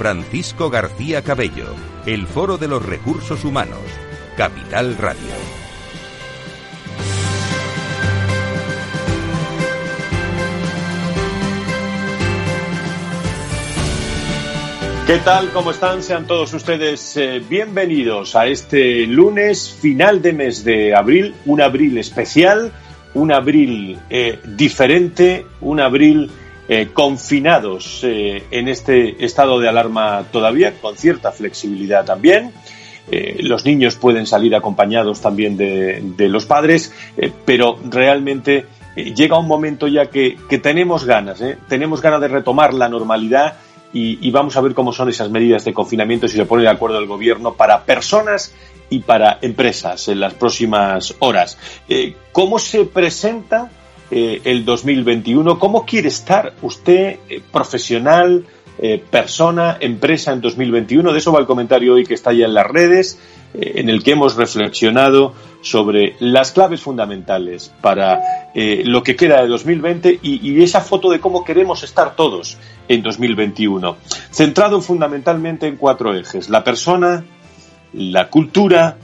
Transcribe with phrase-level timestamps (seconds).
[0.00, 1.74] Francisco García Cabello,
[2.06, 3.82] el Foro de los Recursos Humanos,
[4.34, 5.20] Capital Radio.
[15.06, 15.50] ¿Qué tal?
[15.50, 16.02] ¿Cómo están?
[16.02, 21.98] Sean todos ustedes eh, bienvenidos a este lunes final de mes de abril, un abril
[21.98, 22.72] especial,
[23.12, 26.30] un abril eh, diferente, un abril
[26.72, 32.52] eh, confinados eh, en este estado de alarma todavía, con cierta flexibilidad también.
[33.10, 36.94] Eh, los niños pueden salir acompañados también de, los padres,
[37.44, 43.54] pero realmente llega un momento ya que, tenemos ganas, tenemos ganas de retomar la normalidad
[43.92, 46.68] y, y, vamos a ver cómo son esas medidas de confinamiento si se pone de
[46.68, 48.54] acuerdo el gobierno para personas
[48.90, 51.58] y para empresas en las próximas horas.
[52.30, 53.72] ¿Cómo se presenta
[54.10, 55.58] eh, el 2021.
[55.60, 58.44] ¿Cómo quiere estar usted eh, profesional,
[58.78, 61.12] eh, persona, empresa en 2021?
[61.12, 63.20] De eso va el comentario hoy que está ya en las redes,
[63.52, 68.20] en el que hemos reflexionado sobre las claves fundamentales para
[68.54, 73.02] lo que queda de 2020 y, y, esa foto de cómo queremos estar todos en
[73.02, 73.96] 2021.
[74.30, 76.48] Centrado fundamentalmente en cuatro ejes.
[76.48, 77.24] La persona,
[77.92, 78.98] la cultura,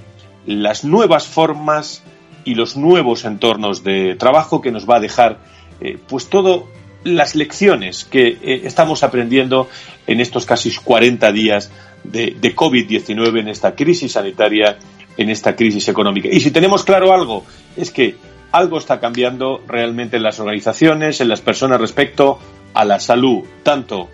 [0.47, 2.05] las nuevas formas
[2.47, 5.39] y los nuevos entornos de trabajo que nos va a dejar
[5.81, 6.69] eh, pues todo
[7.05, 9.69] las lecciones que eh, estamos aprendiendo
[10.07, 11.71] en estos casi 40 días
[12.05, 14.79] de, de COVID-19, en esta crisis sanitaria,
[15.17, 16.29] en esta crisis económica.
[16.31, 17.45] Y si tenemos claro algo,
[17.77, 18.17] es que
[18.53, 22.39] algo está cambiando realmente en las organizaciones, en las personas respecto
[22.75, 24.09] a la salud, tanto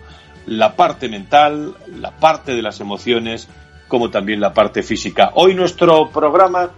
[0.47, 3.47] la parte mental, la parte de las emociones,
[3.87, 5.31] como también la parte física.
[5.35, 6.71] Hoy nuestro programa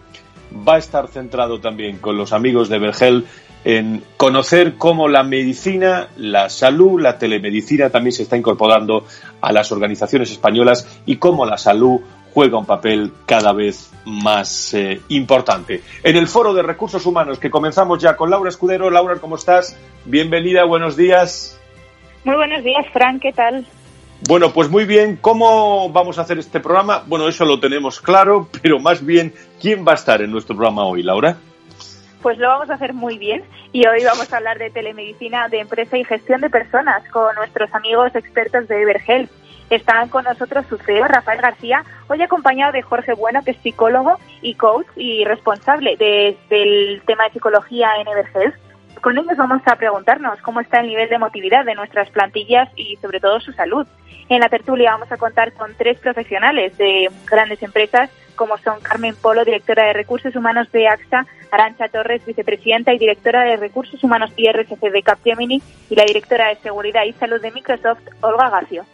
[0.51, 3.25] va a estar centrado también con los amigos de Vergel
[3.63, 9.05] en conocer cómo la medicina, la salud, la telemedicina también se está incorporando
[9.41, 11.99] a las organizaciones españolas y cómo la salud
[12.33, 15.81] juega un papel cada vez más eh, importante.
[16.03, 18.91] En el Foro de Recursos Humanos que comenzamos ya con Laura Escudero.
[18.91, 19.75] Laura, ¿cómo estás?
[20.05, 21.59] Bienvenida, buenos días.
[22.23, 23.65] Muy buenos días, Frank, ¿qué tal?
[24.21, 25.17] Bueno, pues muy bien.
[25.17, 27.03] ¿Cómo vamos a hacer este programa?
[27.05, 30.85] Bueno, eso lo tenemos claro, pero más bien, ¿quién va a estar en nuestro programa
[30.85, 31.37] hoy, Laura?
[32.21, 35.59] Pues lo vamos a hacer muy bien y hoy vamos a hablar de telemedicina, de
[35.59, 39.29] empresa y gestión de personas con nuestros amigos expertos de Evergel.
[39.69, 44.17] Están con nosotros su CEO, Rafael García, hoy acompañado de Jorge Bueno, que es psicólogo
[44.41, 48.53] y coach y responsable del tema de psicología en Evergel
[49.01, 52.95] con ellos vamos a preguntarnos cómo está el nivel de motividad de nuestras plantillas y
[52.97, 53.85] sobre todo su salud.
[54.29, 59.15] En la tertulia vamos a contar con tres profesionales de grandes empresas como son Carmen
[59.15, 64.31] Polo, directora de Recursos Humanos de AXA, Arancha Torres, vicepresidenta y directora de Recursos Humanos
[64.35, 68.85] y RSC de Capgemini y la directora de Seguridad y Salud de Microsoft, Olga Gacio.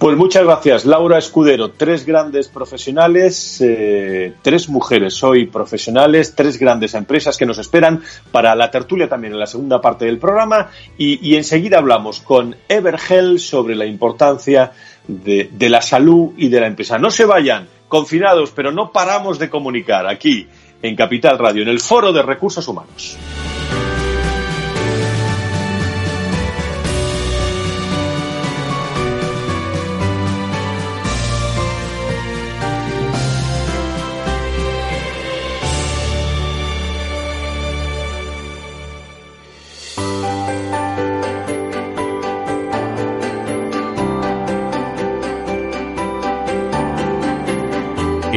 [0.00, 1.72] Pues muchas gracias, Laura Escudero.
[1.72, 8.02] Tres grandes profesionales, eh, tres mujeres hoy profesionales, tres grandes empresas que nos esperan
[8.32, 10.70] para la tertulia también en la segunda parte del programa.
[10.96, 14.72] Y, enseguida hablamos con Evergel sobre la importancia
[15.06, 16.96] de, de la salud y de la empresa.
[16.96, 20.48] No se vayan, confinados, pero no paramos de comunicar aquí
[20.80, 23.18] en Capital Radio, en el Foro de Recursos Humanos.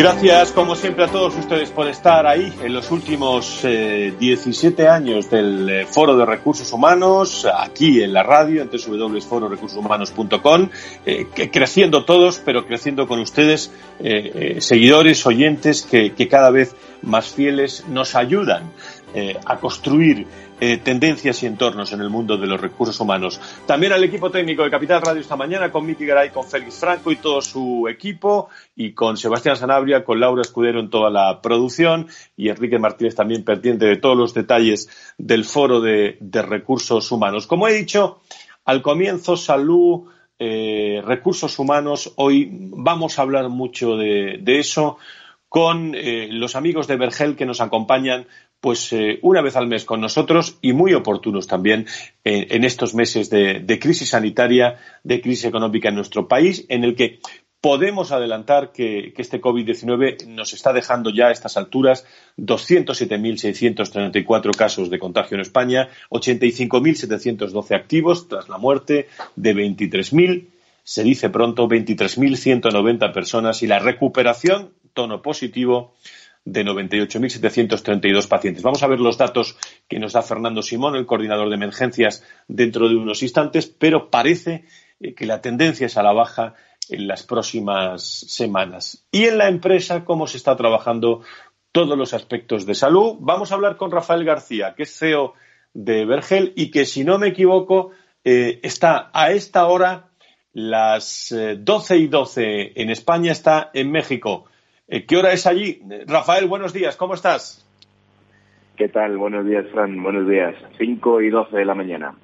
[0.00, 5.28] Gracias, como siempre, a todos ustedes por estar ahí en los últimos 17 eh, años
[5.28, 10.70] del eh, Foro de Recursos Humanos, aquí en la radio, en www.fororecursoshumanos.com,
[11.04, 13.70] eh, creciendo todos, pero creciendo con ustedes,
[14.60, 18.72] seguidores, oyentes, que, que cada vez más fieles nos ayudan
[19.12, 20.24] eh, a construir
[20.60, 23.40] eh, tendencias y entornos en el mundo de los recursos humanos.
[23.66, 27.10] También al equipo técnico de Capital Radio esta mañana con Miki Garay, con Félix Franco
[27.10, 32.06] y todo su equipo y con Sebastián Sanabria, con Laura Escudero en toda la producción
[32.36, 37.48] y Enrique Martínez también pendiente de todos los detalles del foro de, recursos humanos.
[37.48, 38.20] Como he dicho,
[38.64, 40.02] al comienzo, salud,
[40.38, 42.12] eh, recursos humanos.
[42.14, 44.98] Hoy vamos a hablar mucho de, eso
[45.48, 45.96] con
[46.30, 48.28] los amigos de Vergel que nos acompañan
[48.60, 51.86] pues eh, una vez al mes con nosotros y muy oportunos también
[52.24, 57.20] en estos meses de, crisis sanitaria, de crisis económica en nuestro país, en el que
[57.60, 62.04] podemos adelantar que, este COVID-19 nos está dejando ya a estas alturas
[62.38, 69.06] 207.634 casos de contagio en España, 85.712 activos tras la muerte
[69.36, 70.46] de 23.000,
[70.82, 75.92] se dice pronto, 23.190 personas y la recuperación, tono positivo,
[76.44, 78.62] de 98.732 pacientes.
[78.62, 79.56] Vamos a ver los datos
[79.88, 84.64] que nos da Fernando Simón, el coordinador de emergencias, dentro de unos instantes, pero parece
[85.00, 86.54] eh, que la tendencia es a la baja
[86.88, 89.06] en las próximas semanas.
[89.12, 91.22] Y en la empresa, cómo se está trabajando
[91.72, 93.16] todos los aspectos de salud.
[93.20, 95.34] Vamos a hablar con Rafael García, que es CEO
[95.72, 97.90] de Vergel y que, si no me equivoco,
[98.24, 100.10] eh, está a esta hora
[100.52, 104.46] las 12 eh, y 12 en España, está en México.
[104.92, 105.80] Eh, ¿Qué hora es allí?
[106.08, 107.64] Rafael, buenos días, ¿cómo estás?
[108.76, 109.16] ¿Qué tal?
[109.16, 110.56] Buenos días, Fran, buenos días.
[110.78, 112.14] 5 y 12 de la mañana.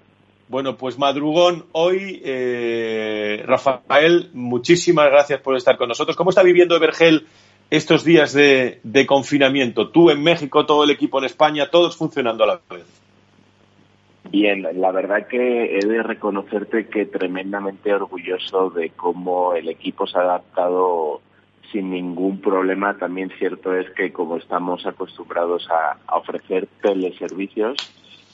[0.48, 2.20] Bueno, pues madrugón hoy.
[2.24, 6.16] Eh, Rafael, muchísimas gracias por estar con nosotros.
[6.16, 7.28] ¿Cómo está viviendo Evergel
[7.70, 9.90] estos días de, de, confinamiento?
[9.90, 12.86] Tú en México, todo el equipo en España, todos funcionando a la vez.
[14.28, 20.18] Bien, la verdad que he de reconocerte que tremendamente orgulloso de cómo el equipo se
[20.18, 21.20] ha adaptado
[21.72, 22.96] sin ningún problema.
[22.96, 27.76] También cierto es que como estamos acostumbrados a, ofrecer teleservicios,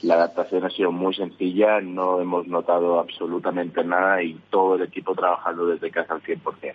[0.02, 5.14] la adaptación ha sido muy sencilla, no hemos notado absolutamente nada y todo el equipo
[5.14, 6.74] trabajando desde casa al 100%.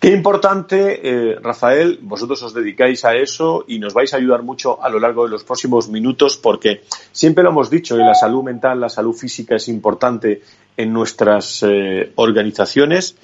[0.00, 4.82] Qué importante, eh, Rafael, vosotros os dedicáis a eso y nos vais a ayudar mucho
[4.82, 8.80] a lo largo de los próximos minutos porque siempre lo hemos dicho, la salud mental,
[8.80, 10.40] la salud física es importante
[10.78, 13.14] en nuestras eh, organizaciones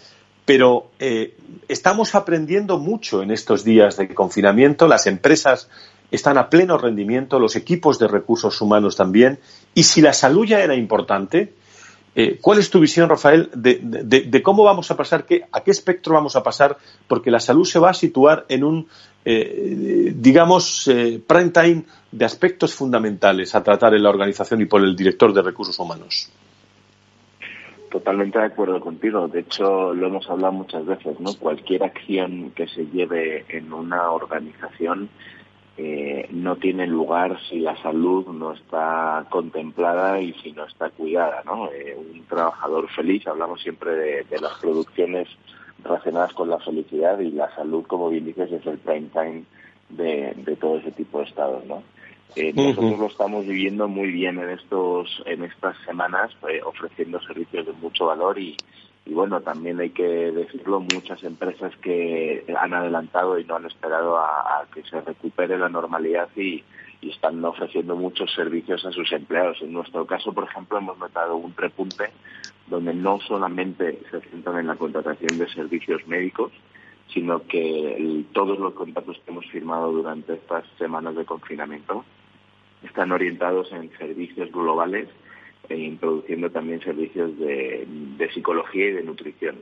[0.46, 1.37] pero eh,
[1.69, 4.87] estamos aprendiendo mucho en estos días de confinamiento.
[4.87, 5.69] Las empresas
[6.12, 9.40] están a pleno rendimiento, los equipos de recursos humanos también.
[9.75, 11.52] Y si la salud ya era importante,
[12.14, 16.37] eh, ¿cuál es tu visión, Rafael, de, cómo vamos a pasar, a qué espectro vamos
[16.37, 16.78] a pasar?
[17.08, 18.87] Porque la salud se va a situar en un,
[19.25, 20.88] eh, digamos,
[21.26, 25.43] prime time de aspectos fundamentales a tratar en la organización y por el director de
[25.43, 26.31] recursos humanos.
[27.96, 29.26] Totalmente de acuerdo contigo.
[29.26, 31.32] De hecho, lo hemos hablado muchas veces, ¿no?
[31.40, 35.08] Cualquier acción que se lleve en una organización
[35.78, 41.43] eh, no tiene lugar si la salud no está contemplada y si no está cuidada,
[41.46, 41.70] ¿no?
[41.72, 45.26] Eh, un trabajador feliz, hablamos siempre de, las producciones
[45.82, 49.44] relacionadas con la felicidad y la salud, como bien dices, es el prime time
[49.88, 51.82] de, de todo ese tipo de estados, ¿no?
[52.34, 57.67] Eh, nosotros lo estamos viviendo muy bien en estos en estas semanas, eh, ofreciendo servicios
[57.67, 58.56] de mucho valor y,
[59.06, 64.19] y bueno, también hay que decirlo, muchas empresas que han adelantado y no han esperado
[64.19, 66.62] a, que se recupere la normalidad y,
[67.00, 69.62] y, están ofreciendo muchos servicios a sus empleados.
[69.62, 72.11] En nuestro caso, por ejemplo, hemos notado un repunte
[72.67, 76.53] donde no solamente se centran en la contratación de servicios médicos,
[77.15, 82.05] sino que todos los contratos que hemos firmado durante estas semanas de confinamiento
[82.83, 85.09] están orientados en servicios globales
[85.69, 87.87] e introduciendo también servicios de,
[88.33, 89.56] psicología y de nutrición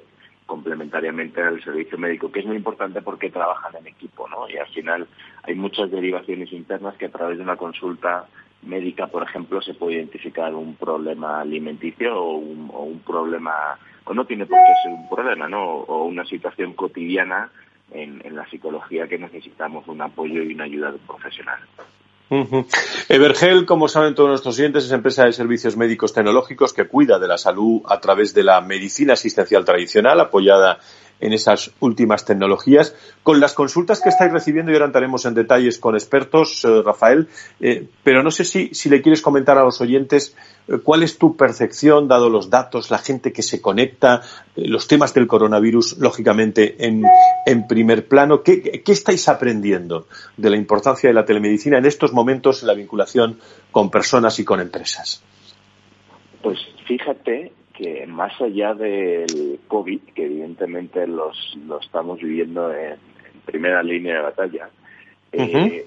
[0.47, 4.49] complementariamente al servicio médico, que es muy importante porque trabajan en equipo, ¿no?
[4.49, 5.07] Y al final
[5.43, 8.27] hay muchas derivaciones internas que a través de una consulta
[8.63, 14.45] médica, por ejemplo, se puede identificar un problema alimenticio o un, problema o no tiene
[14.45, 15.65] por qué ser un problema, ¿no?
[15.65, 17.51] O una situación cotidiana
[17.91, 21.61] en, la psicología que necesitamos un apoyo y una ayuda profesional.
[23.09, 27.29] Evergel, como saben todos nuestros clientes, es empresa de servicios médicos tecnológicos que cuida de
[27.29, 30.79] la salud a través de la medicina asistencial tradicional, apoyada
[31.25, 32.95] en esas últimas tecnologías.
[33.23, 37.29] Con las consultas que estáis recibiendo, y ahora entraremos en detalles con expertos, eh, Rafael,
[37.61, 40.37] eh, pero no sé si, si, le quieres comentar a los oyentes
[40.69, 44.21] eh, cuál es tu percepción, dado los datos, la gente que se conecta,
[44.55, 47.03] los temas del coronavirus, lógicamente, en,
[47.47, 48.43] en primer plano.
[48.43, 52.75] ¿Qué, ¿Qué, estáis aprendiendo de la importancia de la telemedicina en estos momentos en la
[52.75, 53.39] vinculación
[53.73, 55.23] con personas y con empresas?
[56.43, 62.97] Pues fíjate que más allá del COVID, que evidentemente los, lo estamos viviendo en,
[63.45, 64.71] primera línea de batalla,
[65.33, 65.87] eh,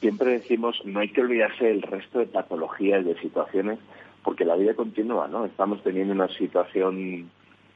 [0.00, 3.78] siempre decimos no hay que olvidarse del resto de patologías, de situaciones,
[4.22, 5.46] porque la vida continúa, ¿no?
[5.46, 7.30] Estamos teniendo una situación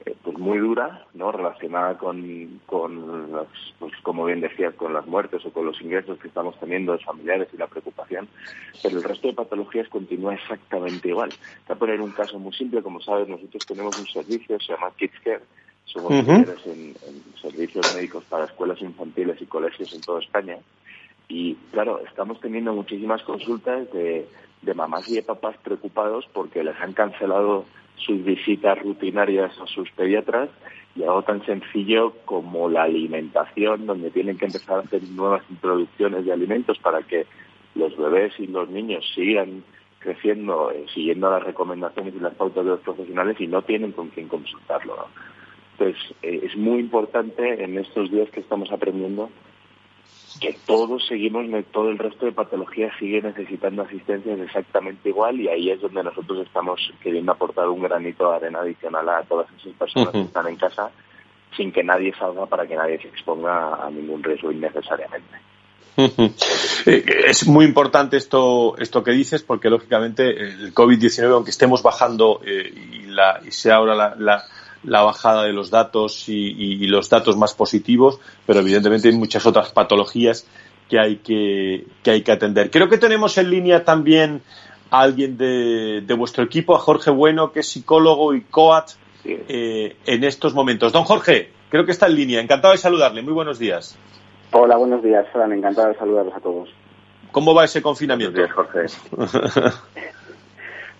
[0.05, 1.31] eh, pues muy dura, ¿no?
[1.31, 3.47] Relacionada con, con las,
[3.79, 6.99] pues como bien decías, con las muertes o con los ingresos que estamos teniendo de
[6.99, 8.27] familiares y la preocupación,
[8.81, 11.29] pero el resto de patologías continúa exactamente igual.
[11.67, 14.91] Voy a poner un caso muy simple, como sabes, nosotros tenemos un servicio, se llama
[14.97, 15.43] Kids Care,
[15.85, 16.95] somos líderes en,
[17.41, 20.57] servicios médicos para escuelas infantiles y colegios en toda España.
[21.27, 24.27] Y claro, estamos teniendo muchísimas consultas de,
[24.61, 27.65] de mamás y de papás preocupados porque les han cancelado
[27.97, 30.49] sus visitas rutinarias a sus pediatras
[30.95, 36.25] y algo tan sencillo como la alimentación, donde tienen que empezar a hacer nuevas introducciones
[36.25, 37.25] de alimentos para que
[37.75, 39.63] los bebés y los niños sigan
[39.99, 44.09] creciendo, eh, siguiendo las recomendaciones y las pautas de los profesionales y no tienen con
[44.09, 45.07] quién consultarlo.
[45.71, 49.29] Entonces, eh, es muy importante en estos días que estamos aprendiendo
[50.39, 55.69] que todos seguimos, todo el resto de patologías sigue necesitando asistencia exactamente igual y ahí
[55.69, 60.11] es donde nosotros estamos queriendo aportar un granito de arena adicional a todas esas personas
[60.11, 60.91] que están en casa
[61.55, 65.37] sin que nadie salga para que nadie se exponga a ningún riesgo innecesariamente.
[66.85, 72.41] Eh, es muy importante esto, esto que dices porque lógicamente el COVID-19, aunque estemos bajando
[72.45, 74.43] eh, y, la, y sea ahora la la
[74.83, 80.47] bajada de los datos y, los datos más positivos, pero evidentemente hay muchas otras patologías
[80.89, 82.69] que hay que, que hay que atender.
[82.69, 84.41] Creo que tenemos en línea también
[84.91, 88.93] a alguien de, de vuestro equipo, a Jorge Bueno, que es psicólogo y coach
[89.25, 90.91] eh, en estos momentos.
[90.91, 92.41] Don Jorge, creo que está en línea.
[92.41, 93.21] Encantado de saludarle.
[93.21, 93.97] Muy buenos días.
[94.51, 95.51] Hola, buenos días, Fran.
[95.53, 96.69] Encantado de saludarlos a todos.
[97.31, 98.39] ¿Cómo va ese confinamiento?
[98.39, 99.73] Buenos días, Jorge.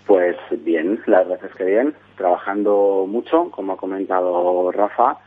[0.06, 5.18] Pues bien, la verdad es que bien, trabajando mucho, como ha comentado Rafa,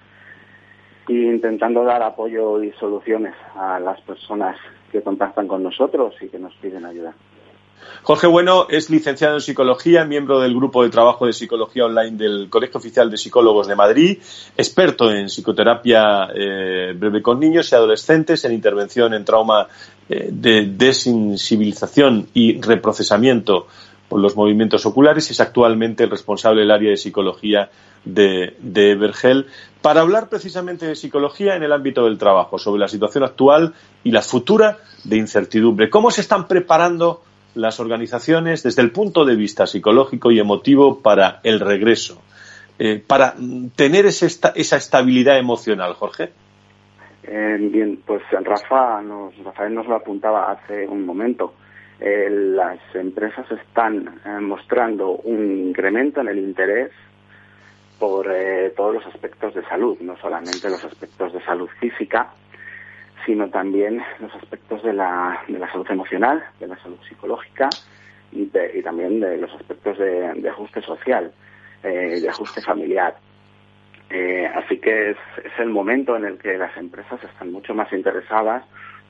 [1.07, 4.57] e intentando dar apoyo y soluciones a las personas
[4.91, 7.13] que contactan con nosotros y que nos piden ayuda.
[8.03, 12.49] Jorge Bueno es licenciado en psicología, miembro del grupo de trabajo de psicología online del
[12.49, 14.17] Colegio Oficial de Psicólogos de Madrid,
[14.55, 19.67] experto en psicoterapia eh, breve con niños y adolescentes, en intervención en trauma
[20.09, 23.67] eh, de desensibilización y reprocesamiento
[24.09, 27.69] por los movimientos oculares y es actualmente el responsable del área de psicología
[28.05, 29.47] de, de Evergel
[29.81, 33.73] para hablar precisamente de psicología en el ámbito del trabajo, sobre la situación actual
[34.03, 35.89] y la futura de incertidumbre.
[35.89, 37.21] ¿Cómo se están preparando
[37.55, 42.21] las organizaciones desde el punto de vista psicológico y emotivo para el regreso?
[42.79, 43.33] Eh, para
[43.75, 46.31] tener esa, esa estabilidad emocional, Jorge.
[47.23, 51.53] Eh, bien, pues Rafa nos, Rafael nos lo apuntaba hace un momento.
[51.99, 56.91] Eh, las empresas están eh, mostrando un incremento en el interés
[57.97, 62.29] por eh, todos los aspectos de salud, no solamente los aspectos de salud física,
[63.25, 67.67] sino también los aspectos de la, de la salud emocional, de la salud psicológica
[68.31, 68.45] y,
[68.83, 71.31] también de los aspectos de, ajuste social,
[71.81, 73.15] de ajuste familiar.
[74.55, 78.63] así que es, es el momento en el que las empresas están mucho más interesadas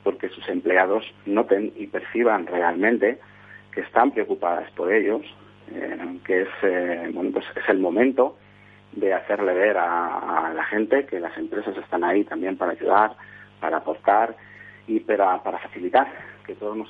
[0.03, 3.19] porque sus empleados noten y perciban realmente
[3.71, 5.21] que están preocupadas por ellos,
[5.73, 8.37] eh, que es, eh, bueno, pues es el momento
[8.93, 13.15] de hacerle ver a, la gente que las empresas están ahí también para ayudar,
[13.59, 14.35] para aportar
[14.87, 16.07] y para, para facilitar
[16.47, 16.89] que todos nos,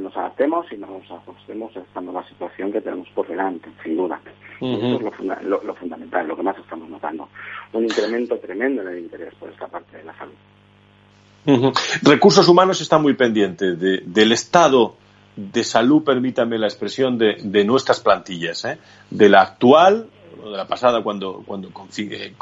[0.00, 4.20] nos adaptemos y nos ajustemos a esta nueva situación que tenemos por delante, sin duda.
[4.60, 7.28] Eso es lo, lo, fundamental, lo que más estamos notando.
[7.72, 10.34] Un incremento tremendo en el interés por esta parte de la salud.
[12.02, 14.96] Recursos humanos está muy pendiente del estado
[15.38, 18.78] de salud, permítame la expresión, de, nuestras plantillas, ¿eh?
[19.10, 20.08] de la actual,
[20.42, 22.32] de la pasada cuando, cuando eh,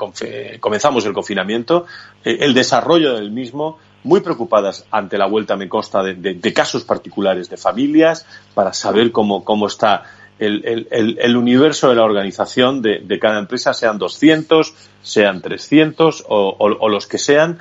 [0.59, 1.85] comenzamos el confinamiento,
[2.25, 7.51] eh, el desarrollo del mismo, muy preocupadas ante la vuelta, me consta, de, casos particulares
[7.51, 8.25] de familias,
[8.55, 10.05] para saber cómo, cómo está
[10.39, 14.73] el, universo de la organización de, cada empresa, sean 200,
[15.03, 17.59] sean 300 o los que sean,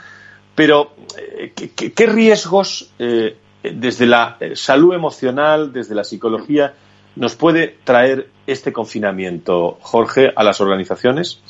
[0.56, 6.74] pero, eh, ¿qué, riesgos eh, desde la eh, salud emocional, desde la psicología,
[7.18, 11.42] nos puede traer este confinamiento, Jorge, a las organizaciones?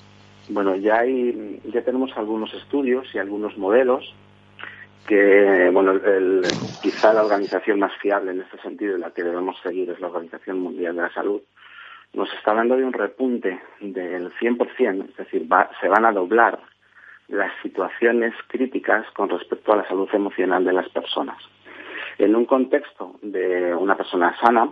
[0.49, 4.13] Bueno, ya hay, ya tenemos algunos estudios y algunos modelos
[5.07, 6.41] que, bueno, el,
[6.81, 10.07] quizá la organización más fiable en este sentido y la que debemos seguir es la
[10.07, 11.41] Organización Mundial de la Salud,
[12.13, 15.47] nos está hablando de un repunte del 100%, es decir,
[15.81, 16.59] se van a doblar
[17.27, 21.37] las situaciones críticas con respecto a la salud emocional de las personas.
[22.17, 24.69] En un contexto de una persona sana,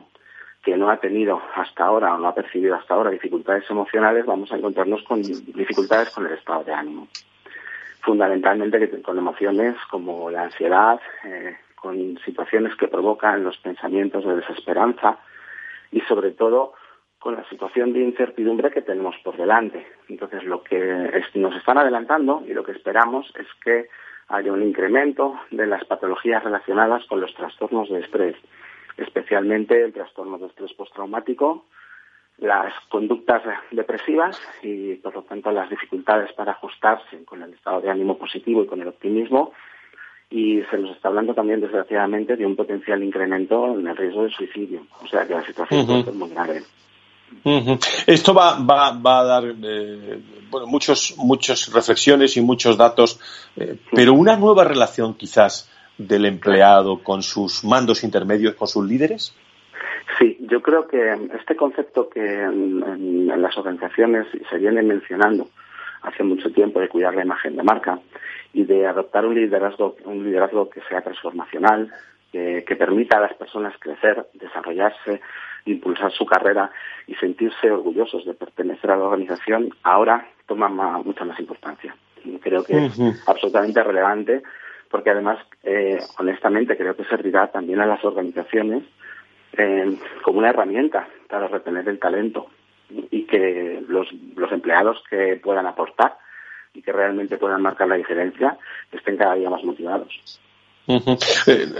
[0.63, 4.51] que no ha tenido hasta ahora o no ha percibido hasta ahora dificultades emocionales, vamos
[4.51, 7.07] a encontrarnos con dificultades con el estado de ánimo.
[8.01, 15.17] Fundamentalmente con emociones como la ansiedad, eh, con situaciones que provocan los pensamientos de desesperanza
[15.91, 16.73] y sobre todo
[17.23, 19.87] con la situación de incertidumbre que tenemos por delante.
[20.09, 23.87] Entonces, lo que nos están adelantando y lo que esperamos es que
[24.27, 28.35] haya un incremento de las patologías relacionadas con los trastornos de estrés,
[28.97, 31.63] especialmente el trastorno de estrés postraumático,
[32.39, 37.89] las conductas depresivas y, por lo tanto, las dificultades para ajustarse con el estado de
[37.89, 39.53] ánimo positivo y con el optimismo.
[40.29, 44.31] Y se nos está hablando también, desgraciadamente, de un potencial incremento en el riesgo de
[44.31, 44.81] suicidio.
[45.01, 46.63] O sea que la situación es muy grave.
[48.07, 53.19] Esto va, va, va, a dar eh, bueno, muchos, muchas reflexiones y muchos datos,
[53.57, 59.35] eh, pero una nueva relación quizás del empleado con sus mandos intermedios, con sus líderes.
[60.19, 65.49] Sí, yo creo que este concepto que en, las organizaciones se viene mencionando
[66.01, 67.99] hace mucho tiempo de cuidar la imagen de marca
[68.53, 71.91] y de adoptar un liderazgo, un liderazgo que sea transformacional,
[72.33, 75.21] que permita a las personas crecer, desarrollarse,
[75.65, 76.71] impulsar su carrera
[77.07, 81.95] y sentirse orgullosos de pertenecer a la organización, ahora toma mucha más importancia.
[82.41, 84.43] Creo que es absolutamente relevante
[84.89, 88.83] porque además, eh, honestamente, creo que servirá también a las organizaciones
[89.57, 92.47] eh, como una herramienta para retener el talento
[92.89, 96.17] y que los, los empleados que puedan aportar
[96.73, 98.57] y que realmente puedan marcar la diferencia
[98.91, 100.39] estén cada día más motivados.
[100.85, 101.73] Eh,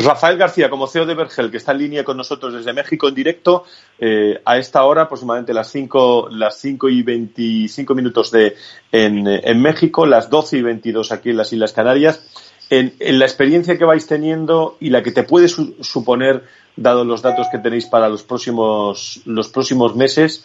[0.00, 3.14] Rafael García, como CEO de Vergel, que está en línea con nosotros desde México en
[3.14, 3.64] directo,
[3.98, 8.56] eh, a esta hora, aproximadamente las 5 las cinco y 25 minutos de,
[8.92, 12.26] en, México, las 12 y 22 aquí en las Islas Canarias.
[12.70, 16.44] En, la experiencia que vais teniendo y la que te puede suponer,
[16.76, 20.44] dado los datos que tenéis para los próximos, los próximos meses,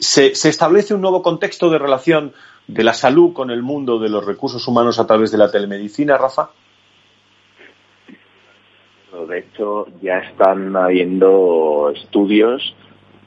[0.00, 2.32] ¿se, ¿se establece un nuevo contexto de relación
[2.66, 6.16] de la salud con el mundo de los recursos humanos a través de la telemedicina,
[6.16, 6.50] Rafa?
[9.26, 12.74] De hecho, ya están habiendo estudios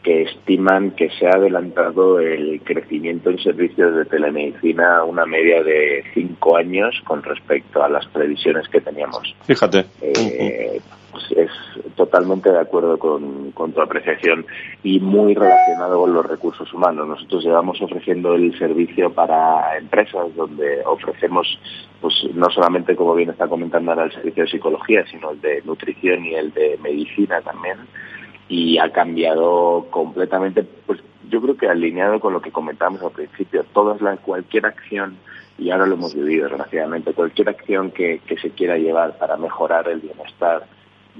[0.03, 5.62] que estiman que se ha adelantado el crecimiento en servicios de telemedicina a una media
[5.62, 9.35] de cinco años con respecto a las previsiones que teníamos.
[9.43, 9.85] Fíjate.
[10.01, 10.79] Eh,
[11.36, 11.52] es
[11.95, 14.45] totalmente de acuerdo con, tu apreciación
[14.84, 17.08] y muy relacionado con los recursos humanos.
[17.08, 21.48] Nosotros llevamos ofreciendo el servicio para empresas donde ofrecemos,
[22.02, 25.62] pues no solamente como bien está comentando ahora el servicio de psicología, sino el de
[25.63, 27.78] nutrición y el de medicina también.
[28.48, 33.63] Y ha cambiado completamente, pues yo creo que alineado con lo que comentamos al principio,
[33.74, 35.17] todas las, cualquier acción
[35.60, 39.89] y ahora lo hemos vivido desgraciadamente, cualquier acción que, que se quiera llevar para mejorar
[39.89, 40.65] el bienestar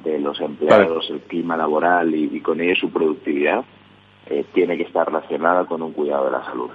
[0.04, 3.64] de los empleados, el clima laboral y, con ello su productividad,
[4.28, 6.70] eh, tiene que estar relacionada con un cuidado de la salud.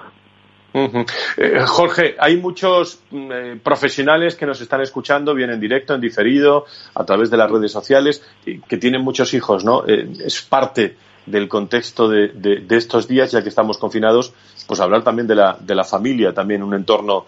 [1.36, 6.00] Eh, Jorge, hay muchos mm, eh, profesionales que nos están escuchando, bien en directo, en
[6.00, 9.84] diferido, a través de las redes sociales, que tienen muchos hijos, ¿no?
[9.86, 14.34] es parte del contexto de, de, estos días, ya que estamos confinados,
[14.66, 17.24] pues hablar también de la, de la familia, también un entorno,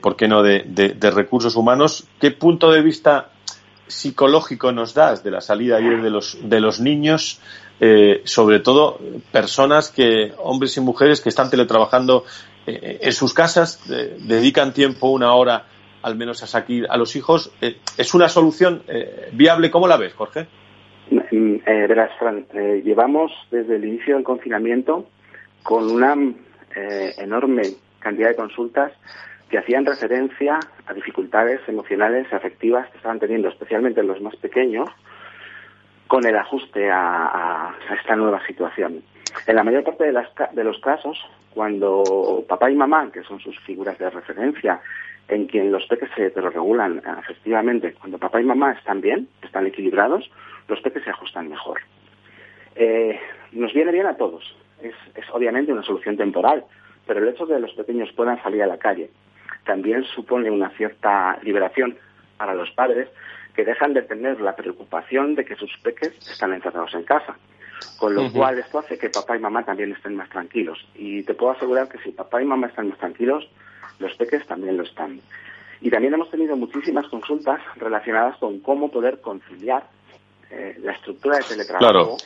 [0.00, 2.08] ¿por qué no?, de, de recursos humanos.
[2.18, 3.30] ¿Qué punto de vista
[3.90, 7.40] psicológico nos das de la salida ayer de los, de los niños,
[7.80, 8.98] eh, sobre todo
[9.32, 12.24] personas que, hombres y mujeres que están teletrabajando
[12.66, 15.64] eh, en sus casas, eh, dedican tiempo, una hora
[16.02, 17.52] al menos a sacar a los hijos.
[17.98, 18.82] ¿Es una solución
[19.32, 19.70] viable?
[19.70, 20.46] ¿Cómo la ves, Jorge?
[21.10, 22.46] Mm, verás, Fran,
[22.82, 25.06] llevamos desde el inicio del confinamiento
[25.62, 26.16] con una
[27.18, 27.64] enorme
[27.98, 28.92] cantidad de consultas
[29.50, 34.88] que hacían referencia a dificultades emocionales y afectivas que estaban teniendo, especialmente los más pequeños,
[36.06, 39.02] con el ajuste a, esta nueva situación.
[39.46, 41.18] En la mayor parte de, de los casos,
[41.52, 44.80] cuando papá y mamá, que son sus figuras de referencia,
[45.28, 50.30] en quien los peques se regulan efectivamente, cuando papá y mamá están bien, están equilibrados,
[50.68, 51.80] los peques se ajustan mejor.
[52.76, 53.18] Eh,
[53.52, 54.56] nos viene bien a todos.
[54.80, 54.94] Es
[55.32, 56.64] obviamente una solución temporal,
[57.06, 59.10] pero el hecho de que los pequeños puedan salir a la calle,
[59.64, 61.96] también supone una cierta liberación
[62.36, 63.08] para los padres
[63.54, 67.36] que dejan de tener la preocupación de que sus peques están encerrados en casa.
[67.98, 70.78] Con lo cual esto hace que papá y mamá también estén más tranquilos.
[70.94, 73.48] Y te puedo asegurar que si papá y mamá están más tranquilos,
[73.98, 75.20] los peques también lo están.
[75.80, 79.84] Y también hemos tenido muchísimas consultas relacionadas con cómo poder conciliar
[80.50, 82.16] eh, la estructura de teletrabajo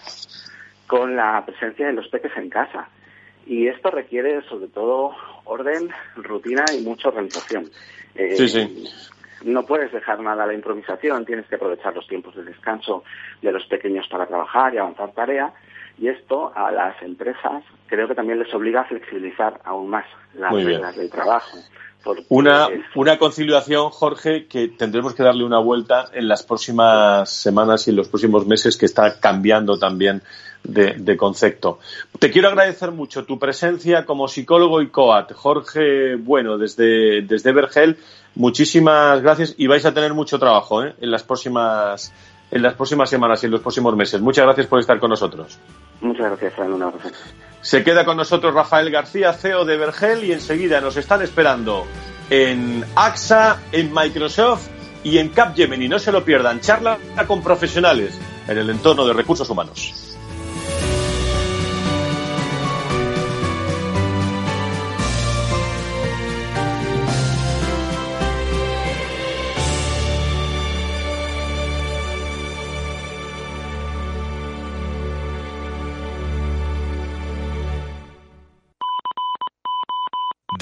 [0.87, 2.88] con la presencia de los peques en casa.
[3.47, 5.14] Y esto requiere sobre todo
[5.45, 7.71] orden, rutina y mucha organización.
[8.15, 8.85] Eh, sí, sí.
[9.45, 13.05] No puedes dejar nada a la improvisación, tienes que aprovechar los tiempos de descanso
[13.43, 15.53] de los pequeños para trabajar y avanzar tarea.
[15.99, 20.53] Y esto a las empresas creo que también les obliga a flexibilizar aún más las
[20.53, 21.59] reglas de trabajo.
[22.29, 27.91] Una, una conciliación, Jorge, que tendremos que darle una vuelta en las próximas semanas y
[27.91, 30.23] en los próximos meses, que está cambiando también
[30.64, 31.79] de, concepto.
[32.18, 35.33] Te quiero agradecer mucho tu presencia como psicólogo y coat.
[35.33, 37.98] Jorge Bueno, desde, desde Vergel,
[38.35, 40.94] muchísimas gracias y vais a tener mucho trabajo ¿eh?
[41.00, 42.12] en, las próximas,
[42.50, 44.20] en las próximas semanas y en los próximos meses.
[44.20, 45.59] Muchas gracias por estar con nosotros.
[46.00, 46.72] Muchas gracias, Fran.
[46.72, 47.11] Un abrazo.
[47.61, 51.85] Se queda con nosotros Rafael García, CEO de Vergel, y enseguida nos están esperando
[52.29, 54.68] en AXA, en Microsoft
[55.03, 55.88] y en Capgemini.
[55.88, 56.61] No se lo pierdan.
[56.61, 60.04] Charla con profesionales en el entorno de recursos humanos.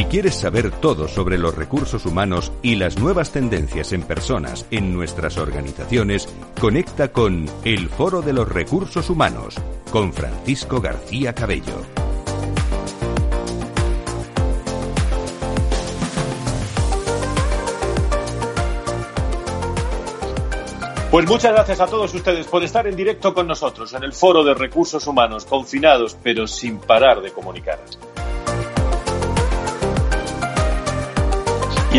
[0.00, 4.94] Si quieres saber todo sobre los recursos humanos y las nuevas tendencias en personas en
[4.94, 6.26] nuestras organizaciones,
[6.58, 9.56] conecta con El Foro de los Recursos Humanos
[9.92, 11.82] con Francisco García Cabello.
[21.10, 24.44] Pues muchas gracias a todos ustedes por estar en directo con nosotros en el Foro
[24.44, 27.80] de Recursos Humanos, confinados pero sin parar de comunicar.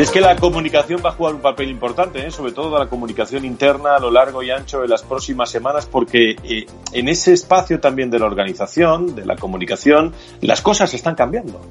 [0.02, 2.32] Y es que la comunicación va a jugar un papel importante, ¿eh?
[2.32, 6.32] sobre todo la comunicación interna a lo largo y ancho de las próximas semanas, porque
[6.44, 10.12] eh, en ese espacio también de la organización, de la comunicación,
[10.42, 11.62] las cosas están cambiando.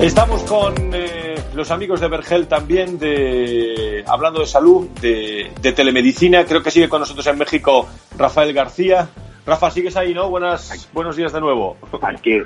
[0.00, 6.46] Estamos con eh, los amigos de Vergel también, de, hablando de salud, de, de, telemedicina.
[6.46, 9.10] Creo que sigue con nosotros en México Rafael García.
[9.44, 10.30] Rafa, sigues ahí, ¿no?
[10.30, 11.76] Buenas, buenos días de nuevo.
[12.00, 12.38] Aquí,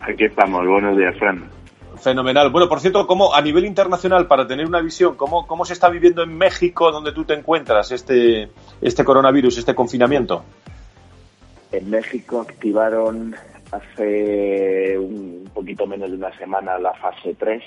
[0.00, 1.44] Aquí estamos, buenos días, Fran.
[1.98, 2.50] Fenomenal.
[2.50, 5.90] Bueno, por cierto, ¿cómo, a nivel internacional, para tener una visión, ¿cómo, cómo se está
[5.90, 8.48] viviendo en México, donde tú te encuentras, este,
[8.80, 10.42] este coronavirus, este confinamiento?
[11.70, 13.34] En México activaron
[13.70, 17.62] hace un poquito menos de una semana la fase 3,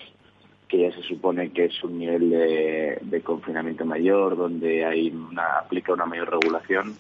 [0.67, 5.59] que ya se supone que es un nivel de, de confinamiento mayor, donde hay una,
[5.59, 6.97] aplica una mayor regulación,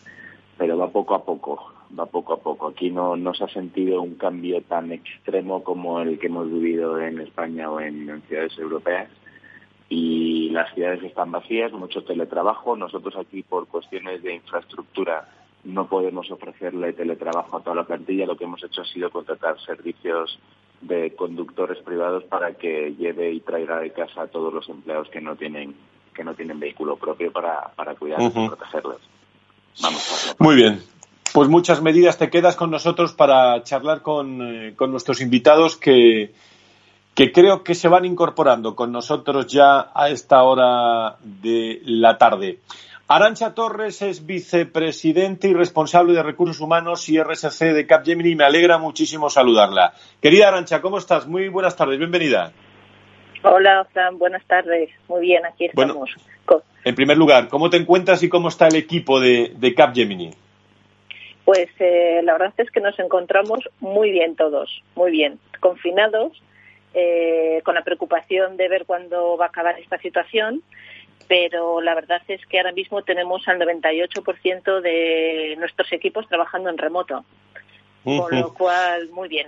[0.57, 2.67] pero va poco a poco va poco a poco.
[2.67, 6.99] Aquí no, no se ha sentido un cambio tan extremo como el que hemos vivido
[6.99, 9.09] en España o en, ciudades europeas.
[9.89, 12.75] Y las ciudades están vacías, mucho teletrabajo.
[12.75, 15.29] Nosotros aquí, por cuestiones de infraestructura,
[15.63, 18.25] no podemos ofrecerle teletrabajo a toda la plantilla.
[18.25, 20.39] Lo que hemos hecho ha sido contratar servicios
[20.81, 25.21] de conductores privados para que lleve y traiga de casa a todos los empleados que
[25.21, 25.75] no tienen
[26.13, 28.99] que no tienen vehículo propio para, para cuidarlos y protegerlos.
[29.81, 30.35] Vamos.
[30.37, 30.92] Muy bien.
[31.33, 32.19] Pues muchas medidas.
[32.19, 36.31] Te quedas con nosotros para charlar con, eh, con nuestros invitados que,
[37.15, 42.59] que creo que se van incorporando con nosotros ya a esta hora de la tarde.
[43.07, 48.35] Arancha Torres es vicepresidente y responsable de recursos humanos y RSC de Capgemini.
[48.35, 49.93] Me alegra muchísimo saludarla.
[50.21, 51.25] Querida Arancha, ¿cómo estás?
[51.27, 52.51] Muy buenas tardes, bienvenida.
[53.41, 54.91] Hola, Fran, buenas tardes.
[55.07, 56.11] Muy bien, aquí estamos.
[56.85, 60.42] en primer lugar, ¿cómo te encuentras y cómo está el equipo de, de Capgemini?
[61.45, 66.41] Pues eh, la verdad es que nos encontramos muy bien todos, muy bien, confinados,
[66.93, 70.63] eh, con la preocupación de ver cuándo va a acabar esta situación
[71.27, 76.77] pero la verdad es que ahora mismo tenemos al 98% de nuestros equipos trabajando en
[76.77, 77.23] remoto,
[78.03, 79.47] con lo cual muy bien.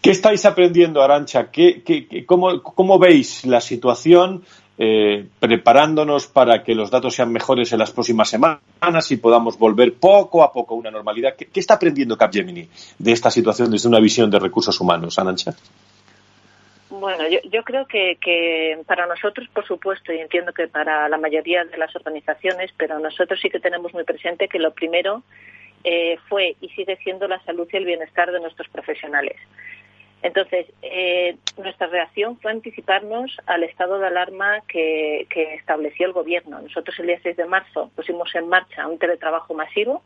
[0.00, 1.50] ¿Qué estáis aprendiendo, Arancha?
[1.50, 1.82] ¿Qué,
[2.26, 4.44] cómo, veis la situación?
[4.80, 9.94] Eh, preparándonos para que los datos sean mejores en las próximas semanas y podamos volver
[9.94, 11.34] poco a poco a una normalidad.
[11.36, 15.52] ¿Qué, está aprendiendo Capgemini de esta situación desde una visión de recursos humanos, Arancha?
[16.90, 21.76] Bueno, yo, creo que, para nosotros, por supuesto, y entiendo que para la mayoría de
[21.76, 25.24] las organizaciones, pero nosotros sí que tenemos muy presente que lo primero
[25.82, 29.36] eh, fue y sigue siendo la salud y el bienestar de nuestros profesionales.
[30.22, 36.60] Entonces, eh, nuestra reacción fue anticiparnos al estado de alarma que, estableció el Gobierno.
[36.60, 40.02] Nosotros el día 6 de marzo pusimos en marcha un teletrabajo masivo,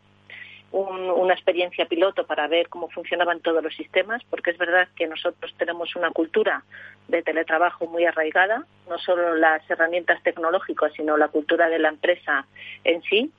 [0.71, 5.55] una experiencia piloto para ver cómo funcionaban todos los sistemas, porque es verdad que nosotros
[5.59, 6.65] tenemos una cultura
[7.09, 12.47] de teletrabajo muy arraigada, no solo las herramientas tecnológicas, sino la cultura de la empresa
[12.85, 13.31] en sí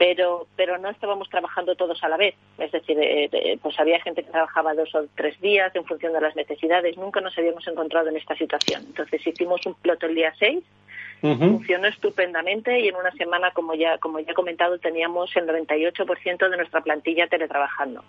[0.00, 2.34] pero pero no estábamos trabajando todos a la vez.
[2.56, 6.22] Es decir, eh, pues había gente que trabajaba dos o tres días en función de
[6.22, 6.96] las necesidades.
[6.96, 8.82] Nunca nos habíamos encontrado en esta situación.
[8.86, 10.64] Entonces hicimos un piloto el día 6,
[11.20, 16.48] funcionó estupendamente y en una semana, como ya como ya he comentado, teníamos el 98%
[16.48, 18.02] de nuestra plantilla teletrabajando.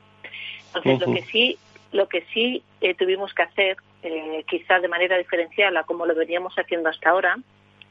[0.74, 1.58] Entonces lo que sí
[1.92, 6.16] lo que sí eh, tuvimos que hacer, eh, quizá de manera diferencial a como lo
[6.16, 7.38] veníamos haciendo hasta ahora,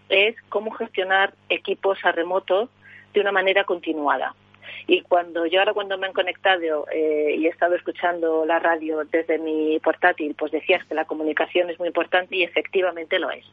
[0.09, 2.71] es cómo gestionar equipos a remoto
[3.13, 4.35] de una manera continuada.
[4.87, 9.05] Y cuando yo ahora cuando me han conectado eh, y he estado escuchando la radio
[9.05, 13.47] desde mi portátil, pues decías que la comunicación es muy importante y efectivamente lo es.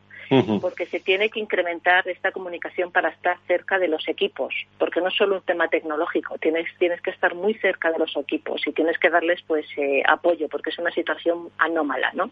[0.59, 5.07] Porque se tiene que incrementar esta comunicación para estar cerca de los equipos, porque no
[5.07, 8.73] es solo un tema tecnológico, tienes, tienes que estar muy cerca de los equipos y
[8.73, 12.29] tienes que darles pues eh, apoyo, porque es una situación anómala, ¿no?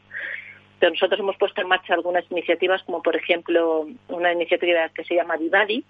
[0.77, 5.15] Pero nosotros hemos puesto en marcha algunas iniciativas, como por ejemplo una iniciativa que se
[5.15, 5.85] llama Vivadi,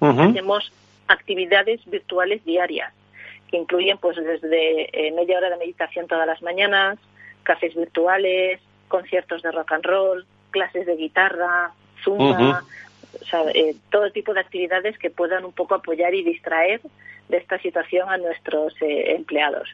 [0.00, 0.72] Hacemos
[1.08, 2.92] actividades virtuales diarias
[3.48, 6.98] que incluyen pues desde eh, media hora de meditación todas las mañanas,
[7.42, 12.64] cafés virtuales, conciertos de rock and roll, clases de guitarra, zumba,
[13.54, 16.80] eh, todo tipo de actividades que puedan un poco apoyar y distraer
[17.28, 19.68] de esta situación a nuestros eh, empleados.